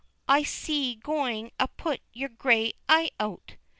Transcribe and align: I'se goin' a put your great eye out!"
I'se 0.27 0.95
goin' 0.99 1.51
a 1.59 1.67
put 1.67 2.01
your 2.11 2.29
great 2.29 2.75
eye 2.89 3.11
out!" 3.19 3.57